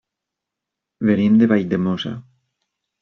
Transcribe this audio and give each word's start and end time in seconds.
Venim 1.09 1.37
de 1.43 1.49
Valldemossa. 1.53 2.15